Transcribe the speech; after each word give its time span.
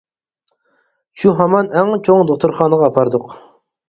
شۇ 1.23 1.33
ھامان 1.41 1.69
ئەڭ 1.75 1.91
چوڭ 2.07 2.23
دوختۇرخانىغا 2.31 2.89
ئاپاردۇق. 2.89 3.29